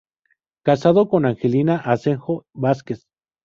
Casado 0.65 1.07
con 1.07 1.27
"Angelina 1.27 1.77
Asenjo 1.77 2.47
Vásquez". 2.55 3.05